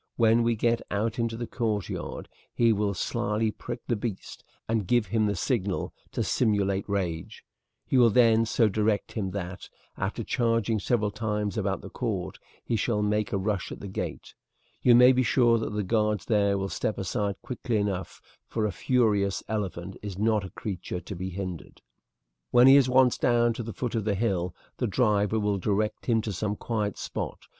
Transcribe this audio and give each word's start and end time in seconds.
When 0.15 0.41
we 0.41 0.55
get 0.55 0.81
out 0.89 1.19
into 1.19 1.37
the 1.37 1.45
courtyard 1.45 2.27
he 2.51 2.73
will 2.73 2.95
slyly 2.95 3.51
prick 3.51 3.81
the 3.85 3.95
beast, 3.95 4.43
and 4.67 4.87
give 4.87 5.05
him 5.13 5.27
the 5.27 5.35
signal 5.35 5.93
to 6.13 6.23
simulate 6.23 6.89
rage; 6.89 7.45
he 7.85 7.99
will 7.99 8.09
then 8.09 8.47
so 8.47 8.67
direct 8.67 9.11
him 9.11 9.29
that, 9.29 9.69
after 9.97 10.23
charging 10.23 10.79
several 10.79 11.11
times 11.11 11.55
about 11.55 11.81
the 11.81 11.89
court, 11.91 12.39
he 12.63 12.75
shall 12.75 13.03
make 13.03 13.31
a 13.31 13.37
rush 13.37 13.71
at 13.71 13.79
the 13.79 13.87
gate. 13.87 14.33
You 14.81 14.95
may 14.95 15.11
be 15.11 15.21
sure 15.21 15.59
that 15.59 15.69
the 15.73 15.83
guards 15.83 16.25
there 16.25 16.57
will 16.57 16.69
step 16.69 16.97
aside 16.97 17.35
quickly 17.43 17.77
enough, 17.77 18.19
for 18.47 18.65
a 18.65 18.71
furious 18.71 19.43
elephant 19.47 19.97
is 20.01 20.17
not 20.17 20.43
a 20.43 20.49
creature 20.49 20.99
to 21.01 21.15
be 21.15 21.29
hindered. 21.29 21.79
"When 22.49 22.65
he 22.65 22.75
is 22.75 22.89
once 22.89 23.19
down 23.19 23.53
to 23.53 23.61
the 23.61 23.71
foot 23.71 23.93
of 23.93 24.05
the 24.05 24.15
hill 24.15 24.55
the 24.77 24.87
driver 24.87 25.39
will 25.39 25.59
direct 25.59 26.07
him 26.07 26.21
to 26.23 26.33
some 26.33 26.55
quiet 26.55 26.97
spot. 26.97 27.45